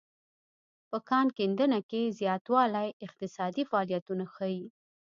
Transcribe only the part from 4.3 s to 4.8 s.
ښيي